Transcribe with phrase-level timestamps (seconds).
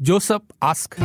[0.00, 0.96] Joseph ask.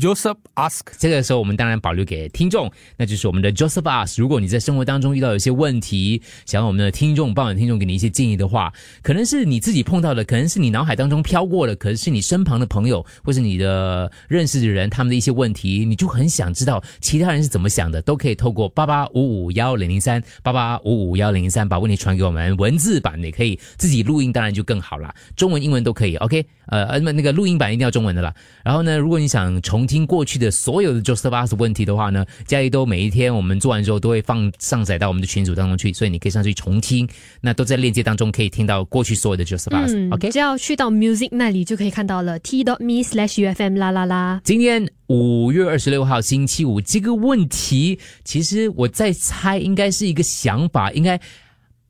[0.00, 0.80] Joseph ask.
[0.98, 4.20] 这个时候，我们当然保留给听众，那就是我们的 Joseph Ask。
[4.20, 8.72] 如果你在生活当中遇到有一些问题，想要我们的听众、帮我们听众给你一些建议的话，
[9.02, 26.16] 可能是你自己碰到的，可能是你脑海当中飘过的，可能是你身旁的朋友或是你的认识的人他们的一些问题，你就很想知道其他人是怎么想的，都可以透过八八五五幺零零三八八五五幺零零三把问题传给我们，文字版也可以自己录音，当然就更好啦，中文、英文都可以。
[26.16, 28.34] OK，呃呃，那那个录音版一定要中文的啦。
[28.64, 37.08] 然后呢，如果你想重听过去的所有的 Joseph Us 问题的话呢，嘉义都每一天我们做完之后都会放上载到我们的群组当中去，所以你可以上去重听，
[37.40, 40.12] 那都在链接当中可以听到过去所有的 Joseph Us。
[40.12, 44.40] OK，只要去到 Music 那里就可以看到了 t dot me slash ufm 啦啦啦。
[44.44, 51.18] 今天五月二十六号星期五，这个问题其实我在猜，应该是一个想法，应该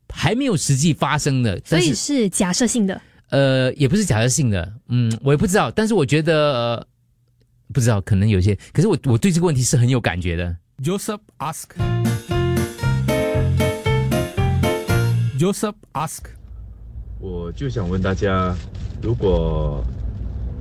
[0.08, 3.00] 还没有实际发生的，所以是是假设性的。
[3.30, 6.86] 呃，也不是假设性的，嗯，我也不知道，但是我觉得、呃
[7.72, 10.56] 不知道，可能有些，可是我我对这个问题是很有感觉的。
[10.82, 11.64] Joseph ask.
[15.38, 16.20] Joseph ask.
[17.20, 18.54] 我就想问大家，
[19.02, 19.84] 如果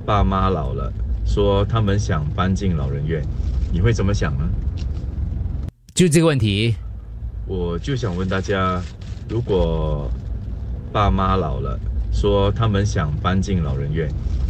[0.04, 0.92] 爸妈老了，
[1.24, 3.22] 说他们想搬进老人院，
[3.72, 4.48] 你会怎么想呢？
[5.94, 6.74] 就这个问题，
[7.46, 8.82] 我就想问大家，
[9.28, 10.10] 如果
[10.92, 11.78] 爸妈老了，
[12.12, 14.08] 说他们想搬进老人院，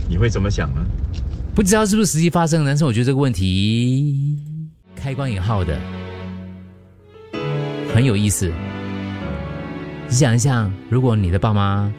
[0.09, 0.84] 你会怎么想呢？
[1.55, 4.39] 不知道是不是实际发生，但是我觉得这个问题
[4.95, 5.77] 开关引号的
[7.93, 8.53] 很有意思。
[10.09, 11.93] 你想一想，如果你的爸妈，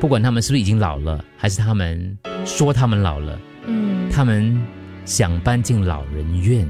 [0.00, 4.58] 不管他们是不是已经老了，还是他们说他们老了，嗯，他们
[5.04, 6.66] 想搬进老人院，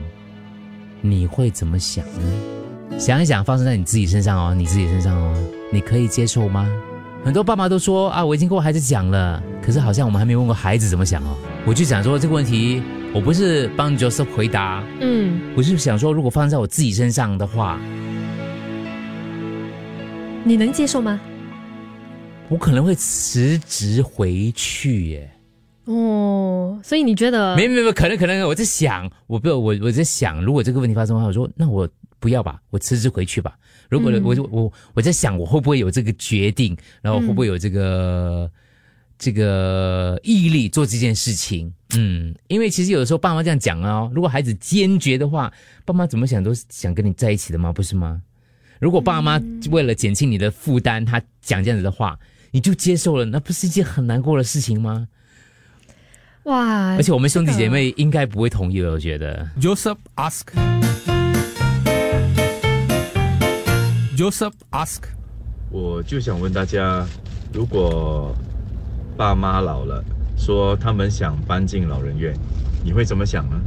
[1.00, 2.98] 你会怎么想呢？
[2.98, 5.36] 想一想，发生在你自己身上哦，你自己身上哦，
[5.72, 6.68] 你可以接受吗？
[7.24, 11.34] 很多爸妈都说啊，我已经跟我孩子讲了，可是好像我们还没问过孩子怎么想哦。
[11.64, 12.82] 我就想说这个问题，
[13.14, 17.80] 我不是帮 Joseph 回答，嗯，我是想说，如果发生在我自己身上的话，
[20.44, 21.18] 你能接受吗？
[22.50, 25.30] 我可能会辞职回去耶。
[25.86, 31.88] 哦，所以你觉得没没没，可能可能我在想，我不我我在想，如果这个问题发生的话，我说那我
[32.24, 33.54] 不要吧，我辞职回去吧。
[33.90, 38.50] 如果、嗯我就我我在想，我会不会有这个决定，然后会不会有这个、
[39.18, 41.70] 这个毅力做这件事情？
[41.94, 45.52] 嗯，因为其实有的时候爸妈这样讲哦，如果孩子坚决的话，
[45.84, 47.70] 爸妈怎么想都是想跟你在一起的吗？
[47.74, 48.22] 不是吗？
[48.80, 49.38] 如果爸妈
[49.70, 52.18] 为了减轻你的负担，他讲这样子的话，
[52.52, 55.06] 你就接受了，那不是一件很难过的事情吗？
[56.44, 56.94] 哇？
[56.96, 59.46] 而且我们兄弟姐妹应该不会同意的，我觉得。
[59.60, 60.83] Joseph ask.
[64.16, 65.02] Joseph ask.
[65.70, 67.04] 我就想问大家，
[67.52, 68.32] 如果
[69.16, 70.04] 爸妈老了，
[70.36, 72.32] 说他们想搬进老人院，
[72.84, 73.60] 你会怎么想呢？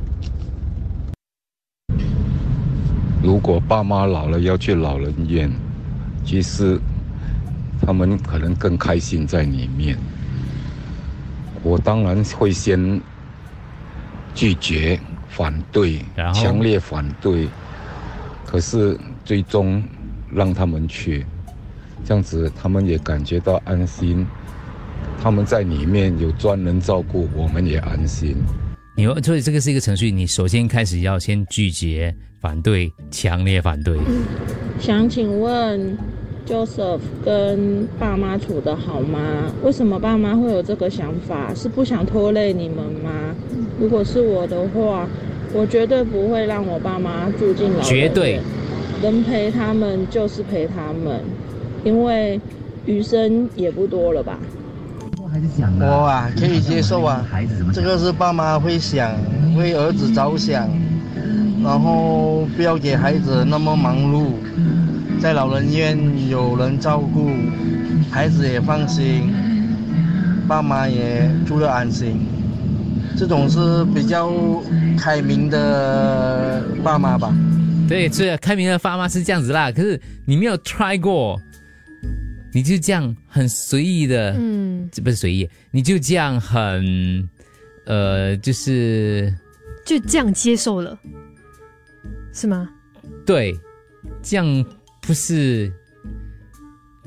[3.22, 5.52] 如果爸妈老了要去老人院，
[6.24, 6.80] 其实
[7.82, 9.98] 他们可能更开心在里面。
[11.62, 13.02] 我当然会先
[14.34, 14.98] 拒绝、
[15.28, 17.50] 反对强烈反对。
[18.46, 19.84] 可是最终
[20.34, 21.26] 让他们去，
[22.06, 24.26] 这样子他们也感觉到安心。
[25.22, 28.36] 他们在里面有专人照顾，我们也安心。
[28.96, 33.98] 你所以这个是一个程序，你首先开始要先拒绝、反对、强烈反对。
[34.80, 35.98] 想请问
[36.48, 39.20] Joseph 跟爸妈处的好吗？
[39.64, 41.54] 为什么爸妈会有这个想法？
[41.54, 43.12] 是不想拖累你们吗？
[43.80, 45.08] 如果是我的话，
[45.54, 48.40] 我绝对不会让我爸妈住进老绝对
[49.02, 51.22] 能陪他们就是陪他们，
[51.84, 52.40] 因为
[52.86, 54.38] 余生也不多了吧。
[55.80, 57.26] 我啊，可以接受啊。
[57.74, 59.12] 这个是爸妈会想
[59.56, 60.68] 为儿子着想，
[61.64, 64.32] 然后不要给孩子那么忙碌，
[65.22, 65.98] 在老人院
[66.30, 67.30] 有人照顾，
[68.10, 69.32] 孩子也放心，
[70.48, 72.20] 爸妈也住得安心。
[73.16, 74.32] 这种是比较
[74.98, 77.34] 开明的爸妈吧。
[77.88, 79.72] 对，是开明的爸妈是这样子啦。
[79.72, 81.40] 可是你没有 try 过，
[82.54, 87.30] 你就这样很随意的，嗯，这不是随意，你就这样很，
[87.86, 89.34] 呃，就是
[89.86, 90.98] 就这样接受了，
[92.34, 92.70] 是吗？
[93.26, 93.58] 对，
[94.22, 94.66] 这样
[95.02, 95.72] 不是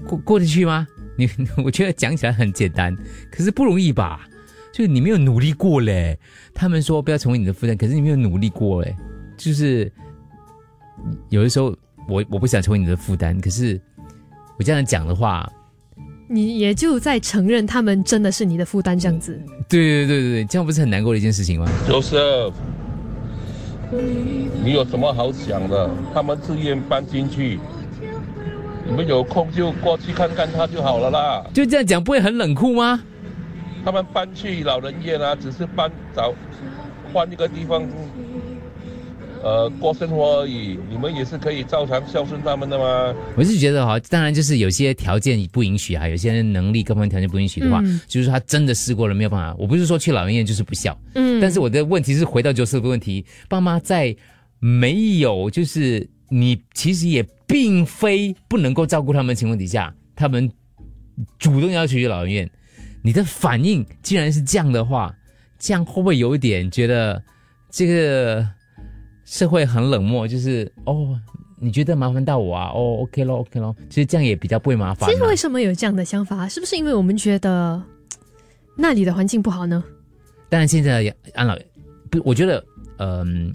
[0.06, 0.86] 过过得去吗？
[1.16, 1.28] 你
[1.62, 2.96] 我觉得讲起来很简单，
[3.30, 4.26] 可是不容易吧？
[4.72, 6.18] 就是你没有努力过嘞。
[6.54, 8.96] 他们说不要成为你的负担，可是你没有努力过嘞。
[9.36, 9.90] 就是
[11.28, 11.74] 有的时候
[12.08, 13.80] 我我不想成为你的负担，可是
[14.58, 15.50] 我这样讲的话，
[16.28, 19.40] 你也就在承认他们真的是你的负担这样子。
[19.68, 21.66] 对对对对对，这样不是很难过的一件事情吗？
[21.88, 22.16] 就是，
[24.62, 25.90] 你有什么好想的？
[26.12, 27.58] 他们自愿搬进去，
[28.86, 31.44] 你们有空就过去看看他就好了啦。
[31.52, 33.02] 就这样讲不会很冷酷吗？
[33.84, 36.34] 他们搬去老人院啊，只是搬找
[37.12, 37.82] 换一个地方，
[39.42, 40.78] 呃，过生活而已。
[40.88, 43.14] 你们也是可以照常孝顺他们的吗？
[43.36, 49.54] 我是觉得哈，当然就是有些条件不允许啊，有些人能力各方面条件不允许的话，嗯就是说他真的试过了没有办法。
[49.58, 54.14] 我不是说去老人院就是不孝，嗯但是我的问题是回到九四的问题，爸妈在
[54.58, 60.50] 没有就是你其实也并非不能够照顾他们的情况底下，他们
[61.38, 62.50] 主动要求去老人院，
[63.02, 65.14] 你的反应既然是这样的话，
[65.58, 67.22] 这样会不会有一点觉得
[67.70, 68.46] 这个
[69.30, 70.26] 社会很冷漠？
[70.26, 71.16] 就是哦，
[71.56, 72.72] 你觉得麻烦到我啊？
[72.74, 75.12] 哦，OK 咯，OK 咯，其实这样也比较不会麻烦、啊。
[75.12, 76.48] 其实为什么有这样的想法？
[76.48, 77.80] 是不是因为我们觉得
[78.76, 79.84] 那里的环境不好呢？
[80.48, 81.56] 当然，现在安老
[82.10, 82.64] 不，我觉得，
[82.98, 83.54] 嗯、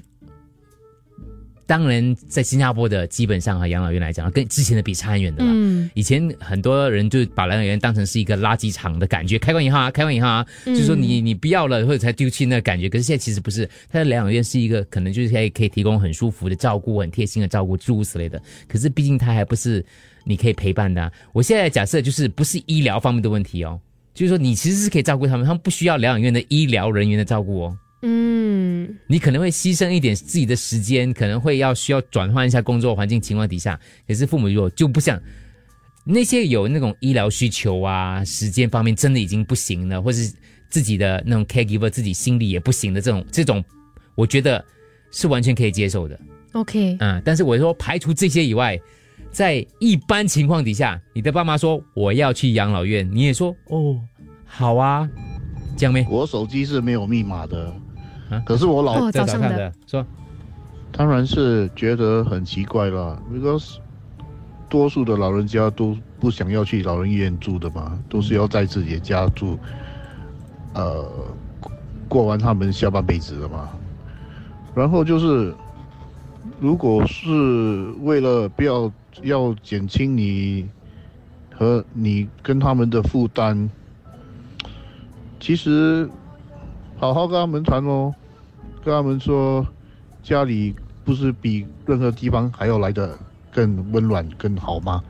[1.67, 5.51] 当然，在新加坡的基本上和，养老院来讲，跟之前的比差很远的了。
[5.53, 12.87] 嗯以前很多人就把养老院当成是一个垃圾场的感觉，开关以后啊，开关以后啊，嗯就说你你不要了或者才丢弃那个感觉。
[12.87, 18.41] 可是现在其实不是，它的养老院是一个可能就是可以可以提供很舒服的照顾、很贴心的照顾，诸如此类的。
[18.67, 19.83] 可是毕竟它还不是
[20.23, 23.79] 你可以陪伴的啊、我现在假设就是不是医疗方面的问题哦，
[24.13, 27.77] 就是说你其实是可以照顾他们，他们不需要疗养院的医疗人员的照顾哦。
[28.01, 35.19] 嗯，你可能会牺牲一点自己的时间，可能会要需要转换一下工作环境情况底下，可是父母如果就不想
[36.03, 40.31] 那些有那种医疗需求啊，时间方面真的已经不行了，或是
[40.69, 43.63] 自己的那种 caregiver 自己心里也不行的这种这种，
[44.13, 44.63] 我觉得
[45.09, 46.19] 是完全可以接受的。
[46.51, 48.79] OK，嗯，但是我说排除这些以外，
[49.31, 53.99] 在一般情况底下，你的爸妈说我要去养老院，你也说哦
[54.45, 55.09] 好啊，
[55.75, 56.05] 这样没？
[56.09, 57.75] 我手机是没有密码的，
[58.29, 58.41] 啊？
[58.45, 59.73] 可是我老哦，在早上的。
[59.87, 60.05] 说。
[60.91, 63.79] 当然是觉得很奇怪了，because
[64.69, 69.59] 多数的老人家都不想要去老人院住的嘛，都是要在自己的家住，
[70.73, 71.05] 呃，
[72.07, 73.69] 过完他们下半辈子的嘛。
[74.73, 75.53] 然后就是，
[76.61, 78.89] 如果是为了不要
[79.21, 80.65] 要减轻你
[81.53, 83.69] 和你跟他们的负担，
[85.41, 86.09] 其实
[87.05, 88.11] 好好跟他们谈哦，
[88.83, 89.63] 跟他们说，
[90.23, 93.15] 家里不是比任何地方还要来的
[93.51, 95.03] 更温暖、更好吗？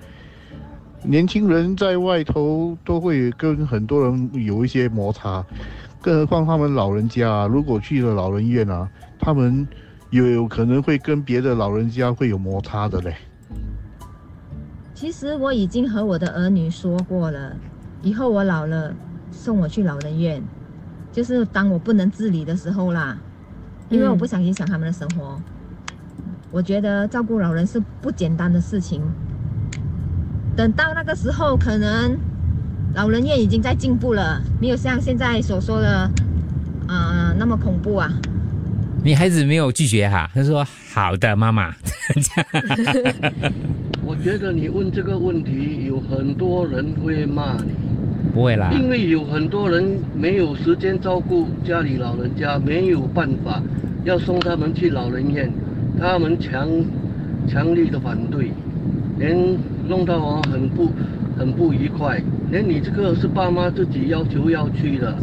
[1.01, 5.45] 年轻人在外头都会跟很多人有一些摩擦，
[6.01, 9.65] 更何况他们老人家、如果去了老人院啊，他们
[10.09, 13.15] 有有可能会跟别的老人家会有摩擦的嘞。
[14.93, 17.55] 其实我已经和我的儿女说过了，
[18.01, 18.93] 以后我老了
[19.31, 20.43] 送我去老人院，
[21.15, 23.17] 就是当我不能自理的时候啦，
[23.87, 25.39] 因为我不想影响他们的生活。
[26.51, 29.01] 我觉得照顾老人是不简单的事情。
[30.57, 32.17] 等到那个时候，可能
[32.95, 36.11] 老人院已经在进步了，没有像现在所说的，
[36.85, 38.11] 啊、那么恐怖啊。
[39.01, 41.73] 你孩子没有拒绝哈，他说好的，妈妈。
[44.03, 47.71] 我觉得你问这个问题，有很多人会骂你，
[48.35, 53.63] 不会啦，因为有很多人没有时间照顾家里老人家，没有办法
[54.03, 55.49] 要送他们去老人院，
[55.97, 56.67] 他们强
[57.47, 58.51] 强力的反对，
[59.17, 59.57] 连
[59.87, 60.91] 弄到我很不
[61.37, 62.21] 很不愉快，
[62.51, 65.17] 连你这个是爸妈自己要求要去的，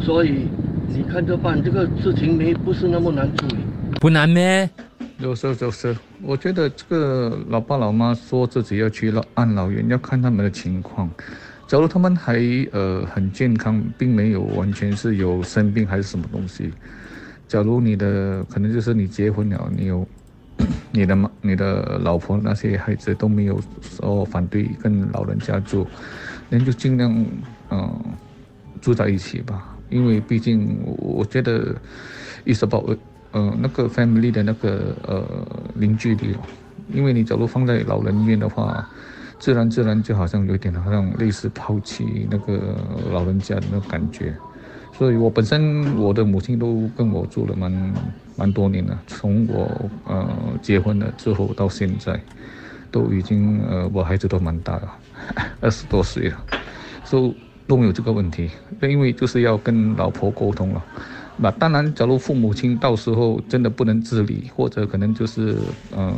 [0.00, 0.46] 所以
[0.88, 3.56] 你看着办，这个事情没不是那么难处理。
[4.00, 4.70] 不难咩？
[5.18, 11.10] 有时候就是，我觉得这个老爸老妈说自己要去老安老院，要看他们的情况。
[11.68, 12.40] 假如他们还
[12.72, 16.72] 呃很健康，并没有完全是有生病还是什么东西，
[17.46, 20.08] 假如你的可能就是你结婚了，你有
[20.90, 25.86] 你的妈、你的老婆那些孩子都没有说反对跟老人家住，
[26.48, 27.14] 那就尽量
[27.70, 28.02] 嗯、
[28.80, 31.76] 住在一起吧，因为毕竟我我觉得
[32.46, 32.98] is about
[33.32, 35.22] 呃那个 family 的那个呃
[35.74, 36.34] 凝聚力，
[36.94, 38.88] 因为你假如放在老人院的话，
[39.38, 42.76] 自然自然就好像有点好像类似抛弃那个
[43.10, 44.34] 老人家的那种感觉，
[44.92, 47.94] 所以我本身我的母亲都跟我住了蛮
[48.36, 50.28] 蛮多年了，从我呃
[50.60, 52.20] 结婚了之后到现在，
[52.90, 54.98] 都已经呃我孩子都蛮大了，
[55.60, 56.36] 二十多岁了，
[57.04, 58.50] 所以都没有这个问题，
[58.82, 60.84] 因为就是要跟老婆沟通了。
[61.40, 65.56] 那当然，假如父母亲到时候真的不能自理，或者可能就是
[65.90, 66.12] 呃，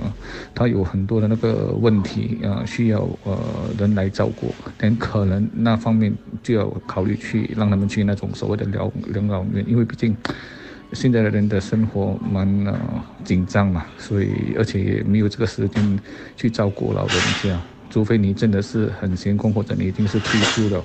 [0.55, 3.39] 他有很多的那个问题呃，需要呃
[3.79, 6.11] 人来照顾，但可能那方面
[6.43, 10.17] 就要考虑去让他们去那种所谓的疗养老院，因为毕竟
[10.93, 12.81] 现在的人的生活蛮呃
[13.23, 15.99] 紧张嘛，所以而且也没有这个时间
[16.35, 17.61] 去照顾老人家，
[17.91, 20.83] 除非你真的是很闲工，或者你已经是退休了。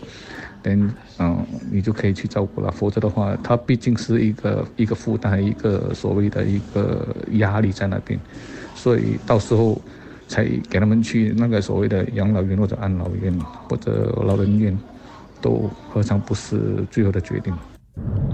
[0.66, 2.72] 等，嗯，你就可以去照顾了。
[2.72, 8.20] 否则的话，它毕竟是一个一个负担，一个所谓的一个压力在那边，
[8.74, 9.80] 所以到时候
[10.28, 13.32] 才给他们去那个所谓的养老院或者安老院
[13.70, 14.76] 或者老人院，
[15.40, 17.54] 都何尝不是最后的决定？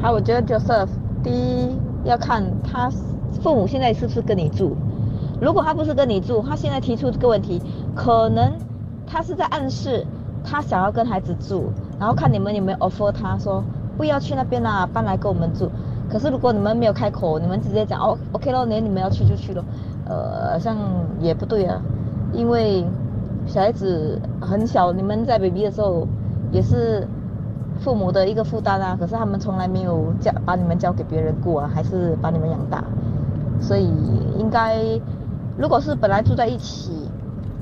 [0.01, 0.87] 好，我觉得 Joseph，
[1.21, 2.89] 第一要看他
[3.43, 4.77] 父母现在是不是跟你住。
[5.41, 7.61] 如果他不是跟你住，他现在提出这个问题，
[7.93, 8.53] 可能
[9.05, 10.07] 他是在暗示。
[10.43, 11.71] 他想要跟孩子住，
[12.01, 13.63] 然后看你们有没有 offer 他说
[13.95, 15.69] 不要去那边啦，搬来跟我们住。
[16.09, 19.63] 可是如果你们没有开口，你们直接讲哦，OK 咯，那你们要去就去咯，
[20.05, 20.75] 呃，好像
[21.19, 21.79] 也不对啊，
[22.33, 22.83] 因为
[23.45, 26.07] 小孩子很小，你们在 baby 的时候
[26.51, 27.07] 也是
[27.79, 28.97] 父母的一个负担啊。
[28.99, 32.83] 可是他们从来没有交把你们交给别人过啊，还是把你们养大，
[33.59, 33.87] 所以
[34.39, 34.79] 应该
[35.55, 36.91] 如果是本来住在一起，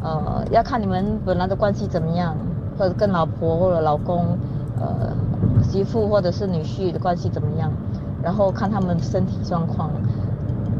[0.02, 2.34] 呃，要看你们本来的关系怎么样。
[2.80, 4.38] 或者跟老婆或者老公，
[4.80, 5.14] 呃，
[5.62, 7.70] 媳妇或者是女婿的关系怎么样？
[8.24, 9.92] 然后看他们身体状况，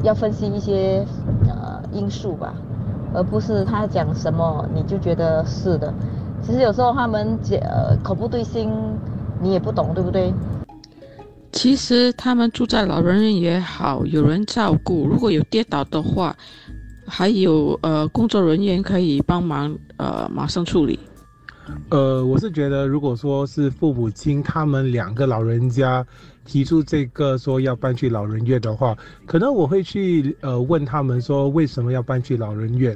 [0.02, 1.06] 要分析一些
[1.50, 2.54] 呃因素吧，
[3.14, 5.94] 而不是他讲什么你就觉得是的。
[6.42, 8.72] 其实有时候他们讲呃口不对心，
[9.42, 10.34] 你也不懂，对不对？
[11.52, 15.06] 其实他们住在老人院也好，有人照顾。
[15.06, 16.34] 如果有跌倒的话，
[17.06, 20.98] 还有呃工作人员可以帮忙呃马上处理。
[21.90, 26.06] 呃，我是觉得，如果说是父母亲他们两个老人家
[26.46, 28.96] 提出这个说要搬去老人院的话，
[29.26, 32.96] 可能我会去呃问他们说为什么要搬去老人院。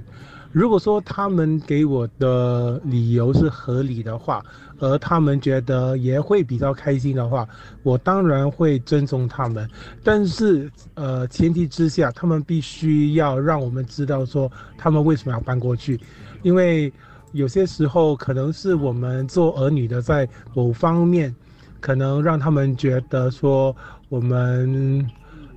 [0.51, 4.45] 如果说他们给我的理由是合理的话，
[4.77, 7.47] 而他们觉得也会比较开心的话，
[7.81, 9.67] 我当然会尊重他们。
[10.03, 15.99] 但是呃，前提之下，他们必须要让我们知道说他们为什么要搬过去，
[16.43, 16.93] 因为。
[17.33, 21.35] 有些时候可能是我们做儿女的，在某方面，
[21.79, 23.75] 可能让他们觉得说
[24.07, 25.05] 我们，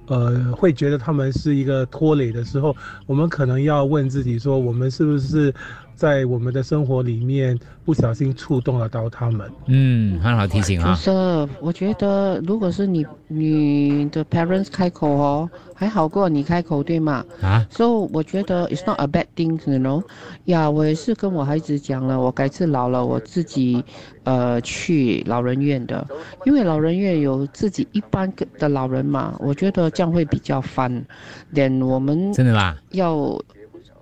[0.07, 2.75] 呃，会觉得他们是一个拖累的时候，
[3.07, 5.55] 我们可能要问自己说，我们是不是？
[5.97, 9.51] 在我们的生活里面，不小心触动了到他们。
[9.67, 10.95] 嗯，很好提醒啊。
[10.95, 17.25] 就是，我觉得如果是你你的 parents 开口哦，还好过你开口，对吗？
[17.41, 17.67] 啊。
[17.71, 20.03] 所以我觉得 it's not a bad thing，you know。
[20.45, 23.83] 呀，我也是跟我孩子讲了，我改次老了我自己，
[24.25, 26.07] 呃，去老人院的，
[26.45, 31.05] 因为老人院有自己一般的老人嘛，我觉得这样会比较烦。
[31.51, 33.41] 连我们真的啦，要。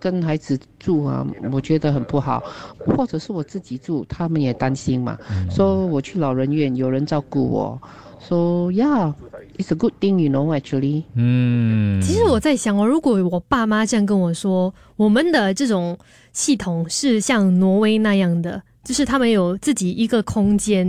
[0.05, 2.43] 跟孩子住啊，我觉得很不好，
[2.85, 5.17] 或者是我自己住，他们也担心嘛。
[5.51, 7.81] 说我去老人院，有人照顾我。
[8.21, 11.05] 说，Yeah，it's a good thing, you know, actually。
[11.15, 15.97] 嗯，其实我在想哦，如果我爸妈这样跟我说，我们的这种
[16.35, 18.63] 系统是像挪威那样的。
[18.85, 20.87] 就是他们有自己一个空间，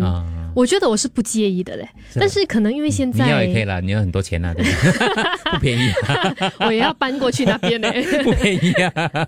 [0.53, 1.87] 我觉得我是不介意的嘞。
[2.15, 4.53] 但是可能因为现在你要也可以啦，你有很多钱呐，
[5.51, 5.89] 不便宜。
[6.59, 7.89] 我也要搬过去那边呢，
[8.23, 9.27] 不便宜啊。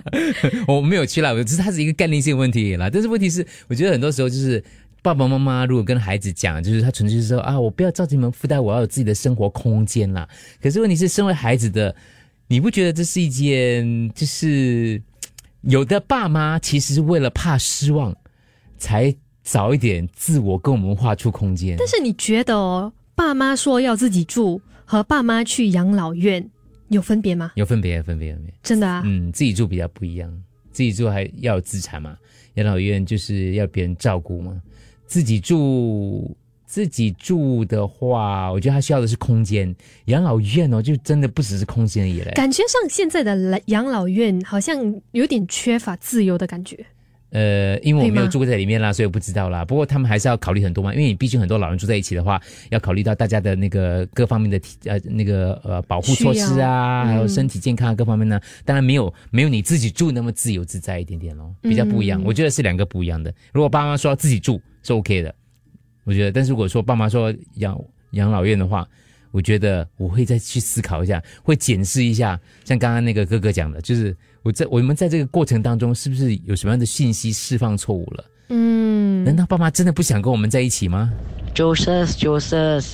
[0.67, 2.89] 我没有去了，只是它是一个概念性问题啦。
[2.91, 4.63] 但是问题是，我觉得很多时候就是
[5.01, 10.27] 爸爸妈妈如果跟孩子讲，就是他纯粹是说啊，我不要造成你们负担，我要有自己的生活空间啦。
[10.62, 11.95] 可是问题是，身为孩子的，
[12.47, 15.01] 你不觉得这是一件就是
[15.62, 18.15] 有的爸妈其实是为了怕失望。
[18.77, 21.75] 才早一点自我跟我们画出空间。
[21.77, 26.48] 但是你觉得哦，爸妈说要自己住和爸妈去养老院
[26.89, 27.51] 有分别吗？
[27.55, 28.53] 有分别，分别，分别。
[28.63, 29.01] 真的啊？
[29.05, 30.31] 嗯，自己住比较不一样。
[30.72, 32.17] 自己住还要有资产嘛？
[32.55, 34.62] 养老院就是要别人照顾嘛。
[35.05, 39.74] 自己住，自己住的话，我觉得他需要的是空间。
[40.05, 42.31] 养老院哦，就真的不只是空间而已嘞。
[42.36, 46.86] 感觉上现在的养老院好像有点缺乏自由的感觉。
[47.29, 49.65] 呃，因为我没有住过在里面啦，所以我不知道啦。
[49.65, 58.39] 不过他们还是要考虑很多嘛，因为你毕竟很多老人住在一起的话，要考虑到大家的那个各方面的呃那个呃保护措施啊，还有身体健康各方面呢。
[58.63, 62.24] 当然没有没有你自己住那么自由自在一点点咯，比较不一样。
[62.24, 63.34] 我觉得是两个不一样的。
[63.51, 65.36] 如果爸妈说要自己住是 OK 的，
[66.05, 66.31] 我觉得。
[66.31, 67.77] 但是如果说爸妈说养
[68.12, 68.88] 养老院的话，
[69.31, 72.39] 我觉得我会再去思考一下，会检视一下。
[72.63, 74.15] 像刚刚那个哥哥讲的，就是。
[74.44, 78.25] 我在我们在这个过程当中，是不是有什么样的信息释放错误了？
[78.50, 81.12] 嗯，难道爸妈真的不想跟我们在一起吗
[81.53, 82.86] ？Joseph，Joseph，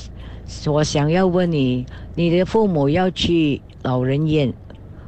[0.66, 1.86] 我想要问你，
[2.16, 4.52] 你的父母要去老人院，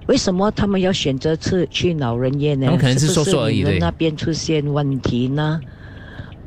[0.08, 2.68] 为什么他们要选择去去老人院呢？
[2.68, 5.60] 他们可能是说说而已对是是那边出现问题呢？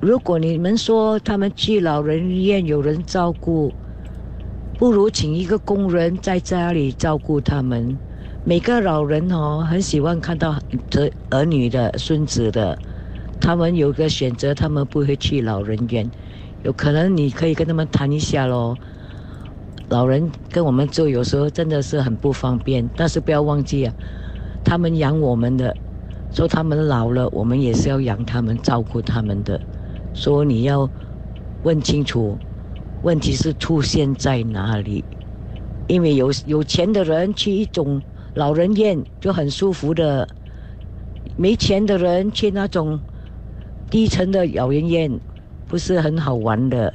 [0.01, 3.73] 如果你们说他们去老人院有人照顾，
[4.79, 7.99] 不如请一个工人在家里照顾他们。
[8.49, 12.79] 每个老人哦，很喜欢看到这儿女的、孙子的，
[13.39, 16.11] 他们有个选择，他们不会去老人院。
[16.63, 18.75] 有可能你可以跟他们谈一下喽。
[19.91, 23.93] 老人跟我们住，有时候真的是很不方便，但是不要忘记啊，
[24.65, 25.77] 他们养我们的，
[26.33, 29.61] 说他们老了，我们也是要养他们、照顾他们的。
[30.15, 30.91] 说你要
[31.65, 32.39] 问清楚，
[33.03, 35.05] 问题是出现在哪里？
[35.87, 38.01] 因为有有钱的人去一种
[38.35, 40.29] 老人院就很舒服的，
[41.37, 42.99] 没钱的人去那种
[43.91, 45.11] 低层的老人院
[45.67, 46.93] 不是很好玩的。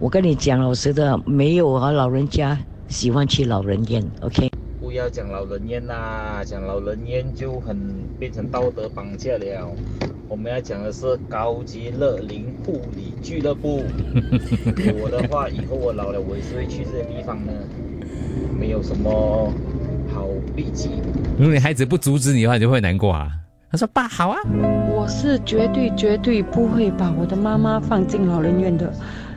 [0.00, 4.50] 我跟你讲老实的，没有啊，老人家喜欢去老人院，OK。
[4.80, 7.78] 不要讲老人院啦，讲老人院就很
[8.18, 9.70] 变成道德绑架了。
[10.28, 13.82] 我们要讲的是高级乐龄护理俱乐部。
[15.00, 17.52] 我的话，以后我老了，我也是会去这些地方的，
[18.58, 19.52] 没有什么
[21.38, 23.30] 如果你孩子不阻止你的话，你就会难过啊。
[23.70, 24.38] 他说：“爸，好啊。”
[24.94, 28.92] 我是绝对绝对不会把我的妈妈放进老人院的。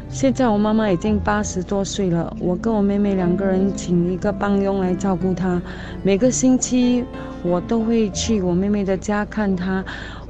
[0.10, 5.62] 现在我妈妈已经八十多岁了，我跟我妹妹两个人请一个帮佣来照顾她。
[6.04, 7.04] 每个星期
[7.44, 9.84] 我都会去我妹妹的家看她。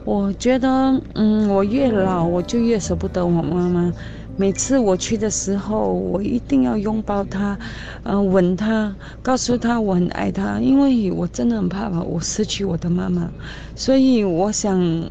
[0.03, 0.67] 我觉得，
[1.15, 3.93] 嗯，我越老我就越舍不得我妈妈。
[4.37, 7.57] 每次我去的时候，我一定要拥抱她，
[8.03, 13.29] 嗯、吻她，告诉她我很爱她，因为我真的很怕我失去我的妈妈。
[13.75, 15.09] 所以我想。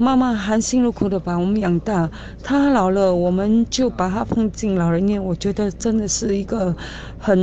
[0.00, 2.08] 妈妈含辛茹苦的把我们养大，
[2.40, 5.20] 她老了，我们就把她放进老人院。
[5.20, 6.72] 我觉得真的是一个
[7.18, 7.36] 很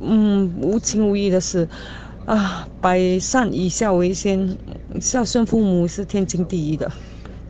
[0.00, 1.68] 嗯无情无义的事
[2.26, 2.68] 啊！
[2.80, 4.56] 百善以孝为先，
[5.00, 6.92] 孝顺父母是天经地义的，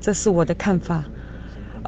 [0.01, 1.05] 这是我的看法。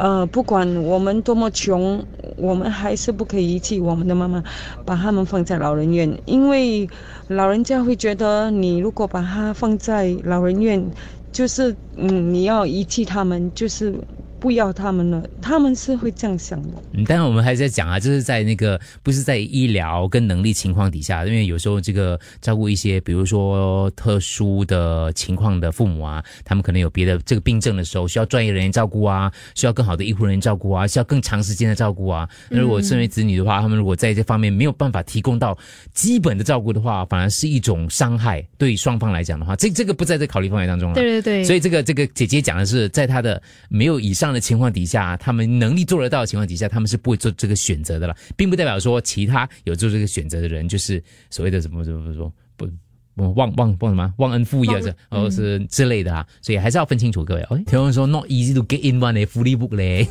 [0.01, 2.03] 呃，不管我们多么穷，
[2.37, 4.43] 我们还是不可以遗弃我们的妈妈，
[4.87, 6.89] 把他们放在老人院，因为
[7.29, 10.91] 老人家会觉得你如果把他放在老人院。
[11.33, 13.95] 就是嗯，你要遗弃他们，就是
[14.41, 15.23] 不要他们了。
[15.43, 16.69] 他们是会这样想的。
[16.93, 32.29] 嗯，当然我们还是在讲啊，就是在那个不是在医疗跟能力情况底下，因为有时候这个照顾一些，比如说特殊的情况的父母啊，他们可能有别的这个病症的时候，需要专业人员照顾啊，需要更好的医护人员照顾啊，需要更长时间的照顾啊。
[32.49, 35.57] 那如果身为子女的话，他们如果在这方面没有办法提供到
[35.93, 40.95] 基本的照顾的话，反而是一种伤害，对双方来讲的话，这这个不在这考虑范围当中了。
[40.95, 52.67] 对对对，所以这个这个姐姐讲的是，在她的没有以上的情况底下，他们能力做得到的情况底下，他们是不会做这个选择的了，并不代表说其他有做这个选择的人就是所谓的什么什么说不
[53.15, 57.43] 不忘忘忘什么忘恩负义啊，这哦是之类的啊，所以还是要分清楚各位。
[57.43, 60.05] 哎，听人说 not easy to get in one 嘞，fully book 嘞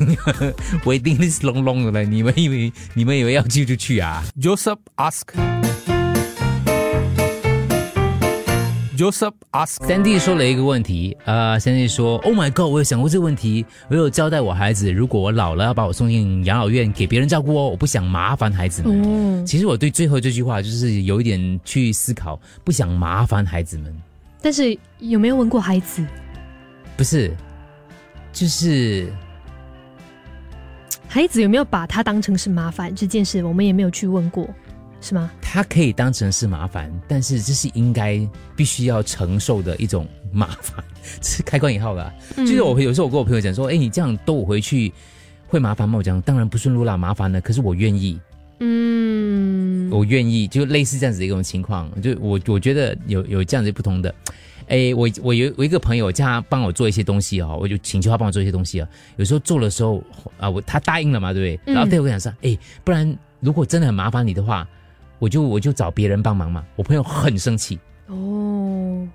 [0.84, 5.59] ，waiting list long long 的嘞，你们以为你们以为要去就去啊 Joseph ask.
[9.00, 9.76] Joseph ask.
[9.88, 19.40] Sandy 说了一个问题，呃，Sandy 说，Oh my God，我有想过这个问题，我有交代我孩子，如果我老了要把我送进养老院给别人照顾哦，我不想麻烦孩子们。
[19.40, 23.90] 哦，其实我对最后这句话就是有一点去思考，不想麻烦孩子们，
[24.42, 26.04] 但是有没有问过孩子？
[26.94, 27.34] 不是，
[28.34, 29.10] 就是
[31.08, 34.46] 孩子有没有把他当成是麻烦这件事，我们也没有去问过，
[35.00, 35.30] 是吗？
[35.40, 38.20] 它可以当成是麻烦，但是这是应该
[38.54, 40.84] 必须要承受的一种麻烦，
[41.22, 44.92] 是开关引号的啊、嗯就是我有时候我跟我朋友讲说，哎，你这样兜我回去
[45.46, 45.98] 会麻烦吗？
[45.98, 48.20] 我讲当然不顺路啦，麻烦了，可是我愿意。
[48.62, 54.14] 嗯，我愿意，就类似这样子的一种情况，就我我觉得有有这样子不同的，
[54.68, 60.04] 哎，我我有我一个朋友叫他帮我做一些东西哦，我就请求他帮我做一些东西啊，有时候做的时候
[60.38, 61.72] 啊，我他答应了嘛，对不对？
[61.72, 64.68] 嗯然后对我讲说，哎，不然如果真的很麻烦你的话，
[65.20, 66.66] 我就我就找别人帮忙嘛。
[66.74, 67.78] 我朋友很生气，
[68.08, 69.06] 哦，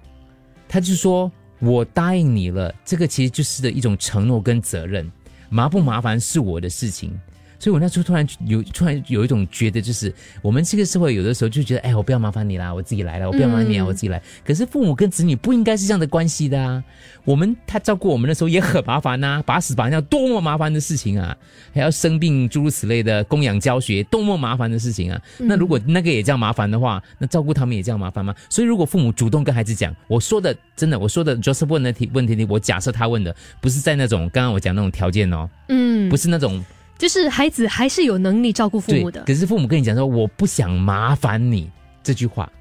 [0.70, 5.12] 他就说我答应你了，这个其实就是的一种承诺跟责任，
[5.50, 7.20] 麻不麻烦是我的事情。
[7.66, 14.22] 所以我那时候突然有突然有一种觉得，就是我们这个社会有的时候就觉得，哎，我不要麻烦你啦，我自己来了，我不要麻烦你啊，嗯我自己来。
[14.46, 16.84] 可是父母跟子女不应该是这样的关系的啊。
[17.24, 21.36] 我们他照顾我们的时候也很麻烦呐、把屎把尿多么麻烦的事情啊，
[21.74, 25.20] 还要生病诸如此类的供养教学，多么麻烦的事情啊。
[25.40, 28.36] 嗯那如果那个也这样麻烦的话，那照顾他们也这样麻烦吗？
[28.48, 36.64] 所以如果父母主动跟孩子讲，我说的真的，我说的 Joseph 问的题问题，我假设他问的不是在那种刚刚我讲那种条件哦，嗯，不是那种
[36.98, 39.24] 就是孩子还是有能力照顾父母的，。
[39.26, 41.70] 可是父母跟你讲说我不想麻烦你
[42.04, 42.52] 这句话，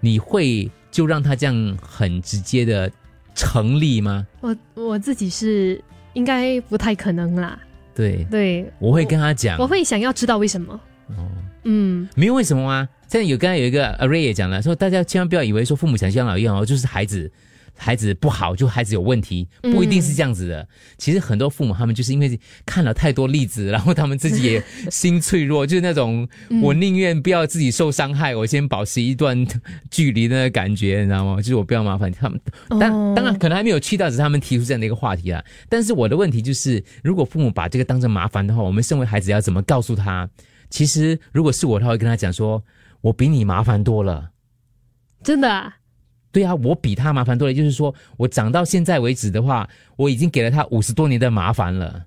[0.00, 2.90] 你会就让他这样很直接的
[3.34, 4.26] 成立吗？
[4.40, 5.82] 我我自己是
[6.14, 7.58] 应该不太可能啦。
[7.94, 10.80] 对，对，我会跟他讲，我会想要知道为什么。
[11.08, 11.28] 哦
[11.64, 12.88] 嗯，没有为什么啊？
[13.08, 17.30] 现在有刚才有一个 Array 也讲了，说大家千万不要以为说父母想去养老院哦，就是孩子
[17.78, 20.68] 孩子不好，就孩子有问题，嗯不一定是这样子的。
[20.98, 29.46] 其实很多父母他们就是因为看了太多例子，然后他们自己也 心脆弱，就是那种嗯我宁愿不要自己受伤害，我先保持一段
[29.90, 31.36] 距离的那个感觉，你知道吗？
[31.36, 32.38] 就是我不要麻烦他们。
[32.80, 35.44] 当哦当然可能还没有去到，只是他们提出这样的一个话题啦。
[35.68, 40.28] 但是我的问题就是，如果父母把这个当成麻烦的话，我们身为孩子要怎么告诉他？
[40.68, 42.62] 其实如果是我，他会跟他讲说，
[43.00, 44.30] 我比你麻烦多了。
[45.22, 45.77] 真的啊，
[46.38, 52.04] 对啊，我比他麻烦多了，就是说我长到现在为止的话，我已经给了他五十多年的麻烦了。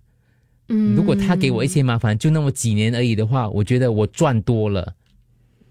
[0.69, 4.95] 嗯，如果他给我一些麻烦，就那么几年而已的话，我觉得我赚多了，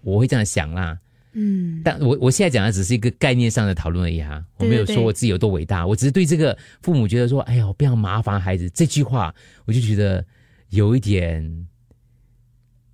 [0.01, 0.99] 我会这样想啦。
[1.33, 9.33] 嗯，但我我现在讲的只是一个概念上的讨论而已哈，我没有说我自己有多伟大，我只是对这个父母觉得说，哎呀，我不要麻烦孩子这句话，
[9.65, 10.23] 我就觉得
[10.69, 11.67] 有一点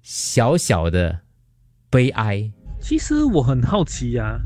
[0.02, 1.20] 小小的
[1.90, 2.50] 悲哀。
[2.80, 4.40] 其实我很好奇呀、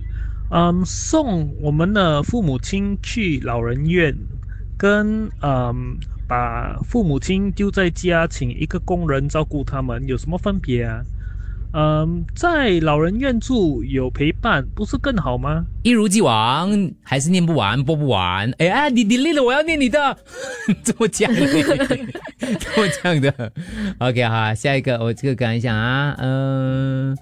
[0.51, 4.13] 嗯，送我们的父母亲去老人院，
[4.77, 11.01] 跟嗯把父母亲丢在家，请一个工人照顾他们，有什么分别啊？
[11.73, 15.65] 嗯，在老人院住有陪伴，不是更好吗？
[15.83, 16.69] 一如既往，
[17.01, 18.53] 还是念不完，播不完。
[18.57, 20.17] 哎呀，你你累了，我要念你的，
[20.83, 21.39] 这么讲的，
[22.59, 23.53] 这么讲的。
[23.99, 27.17] OK 哈，下一个我这个赶一下啊，嗯、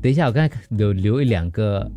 [0.00, 1.90] 等一下，我刚才有留一两个，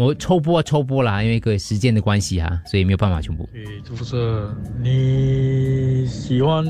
[0.00, 3.46] 我抽播抽播啦，因为个时间的关系哈，所以没有办法全部。
[3.84, 4.48] 就是
[4.82, 6.64] 你喜欢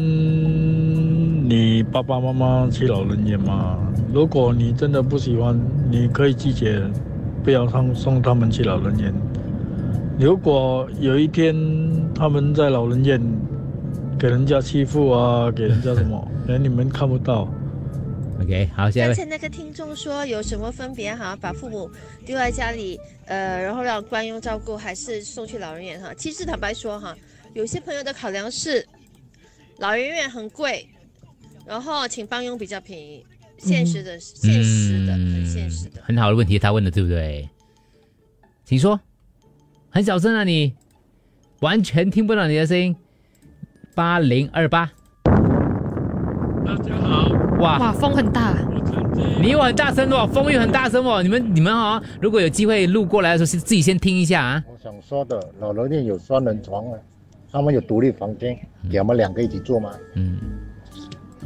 [1.49, 3.79] 你爸爸妈妈去老人院吗？
[4.13, 5.57] 如果你真的不喜欢，
[5.89, 6.83] 你可以拒绝，
[7.45, 9.15] 不要送送他们去老人院。
[10.19, 11.55] 如果有一天
[12.13, 13.23] 他们在老人院
[14.19, 17.49] 给人家欺负啊，给人家什么，连你们看不到。
[18.41, 19.15] OK，好，下一位。
[19.15, 21.37] 刚才那个听众说有什么分别哈？
[21.37, 21.91] 把父母
[22.25, 26.15] 丢在家里，呃，然后让官佣照顾，还是送去老人院哈？
[26.15, 27.15] 其实坦白说哈，
[27.53, 28.87] 有些朋友的考量是，
[29.79, 30.89] 老人院很贵，
[31.67, 33.25] 然后请帮佣比较便宜，
[33.59, 36.01] 现实的、现实的、很现实的。
[36.03, 37.47] 很好的问题，他问的对不对？
[38.65, 38.99] 请说，
[39.91, 40.75] 很小声啊你，
[41.61, 42.97] 完全听不到你的声音。
[43.95, 44.91] 八零二八，
[47.61, 48.55] 哇哇，风很大，
[49.41, 51.23] 你又很大声哦，风雨很大声哦。
[51.23, 54.65] 你们你们啊、如果有机会路过来的时候，是自己先听一下啊。
[54.67, 56.99] 我想说的，老人院有双人床啊，
[57.53, 58.59] 他们有独立房间，
[58.91, 59.91] 给我们两个一起住吗？
[60.15, 60.39] 嗯，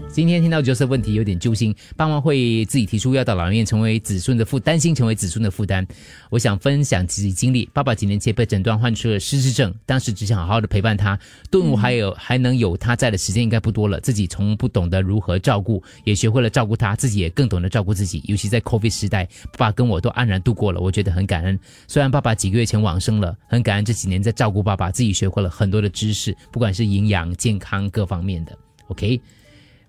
[0.09, 5.87] 今天听到 Joseph 问题有点揪心，爸妈会自己提出要到老人院成为子孙的负，担心成为子孙的负担。
[6.31, 11.19] 我想分享自己经历，爸爸几年前被诊断患出了失智症，当时只想好好的陪伴他，
[11.51, 18.23] 顿悟还有、还能有他在的时间应该不多了，自己从不懂得如何照顾，也学会了照顾他，自己也更懂得照顾自己。
[18.27, 19.25] 尤其在 COVID 时代，
[19.57, 21.59] 爸爸跟我都安然度过了，我觉得很感恩。
[21.87, 28.57] 虽然爸爸几个月前往生了，很感恩这几年在照顾爸爸，自己学会了很多的知识，不管是营养、健康各方面的。
[28.89, 29.21] OK。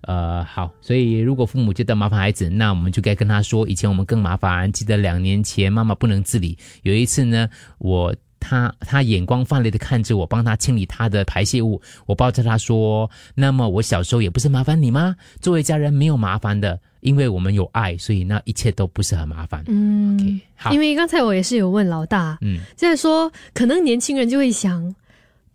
[0.06, 4.70] 呃，好，所以如果父母觉得麻烦孩子，那我们就该跟他说，以前我们更麻烦。
[4.70, 15.16] 记得两年前妈妈不能自理，有一次呢，我他他眼光泛泪的看着我，帮他清理他的排泄物，我抱着他说：“那么我小时候也不是麻烦你吗？
[15.40, 19.64] 作为家人没有麻烦的，因为我们有爱，所以那一切都不是很麻烦。
[19.66, 24.94] 嗯，OK，好因为刚才我也是有问老大，嗯，在说可能年轻人就会想，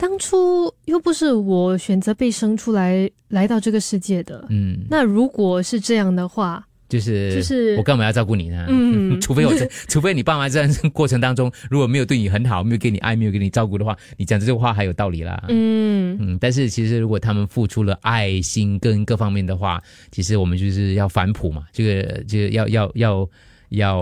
[0.01, 8.65] 当初又不是我选择被生出来来到这个世界的，嗯，那如果是这样的话，就是就是我干嘛要照顾你呢？
[8.67, 15.45] 嗯 除非我在， 除非你爸妈在过程当中如果没有对你很好，没有给你爱，没有给你照顾的话，你讲这句话还有道理啦。
[15.49, 19.79] 嗯嗯，但是其实如果他们付出了爱心跟各方面的话，
[20.11, 23.29] 其实我们就是要反哺嘛，这个这个要要要要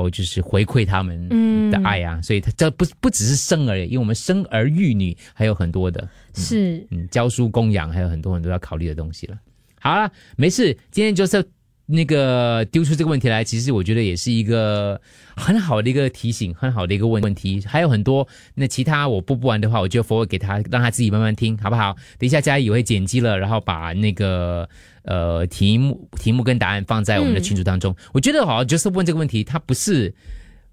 [0.10, 1.70] 就是回馈他们嗯。
[1.70, 6.84] 的爱啊，所以他这不不只是生而已，因为我们生儿育女还有很多的，是。
[6.90, 9.38] 嗯，教书供养还有很多很多要考虑的东西了。
[9.80, 11.46] 好了，没事，今天就是
[11.92, 15.02] 那个丢出这个问题来，其实我觉得也是一个
[15.36, 18.28] 很好的一个提醒，很好的一个问问题，还有很多。
[18.54, 21.96] 那其他我播不完的话，我就 forward 给他，让他自己慢慢听，好不好？
[22.20, 24.70] 等一下佳怡也会剪辑了，然后把那个
[25.02, 27.96] 呃题目题目跟答案放在我们的群组当中。
[28.14, 30.14] 我觉得好，就是问这个问题，他不是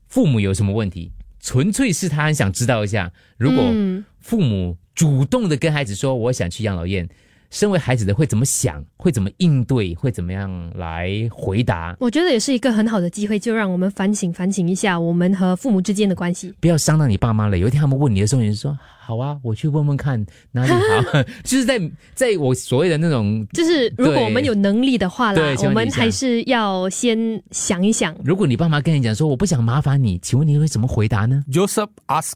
[0.08, 7.08] 父母有什么问题，纯粹是他很想知道一下，如果嗯父母主动的跟孩子说我想去养老院。
[7.50, 11.96] 身为孩子的会怎么想，会怎么应对，会怎么样来回答？
[12.00, 16.52] 我觉得也是一个很好的机会，就让我们反省反省一下我们和父母之间的关系。
[16.60, 17.58] 不要伤到你爸妈了。
[17.58, 21.22] 有一天他们问你的时候，你就说：“好啊，我去问问看哪里好。
[21.44, 21.80] ”就是在
[22.14, 28.14] 在我所谓的那种，就是如果我们有能力的话啦对，我们还是要先想一想。
[28.24, 32.34] 如果你爸妈跟你讲说：“我不想麻烦你”，请问你会怎么回答呢 Joseph ask.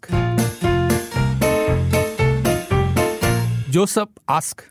[3.73, 4.71] Joseph ask.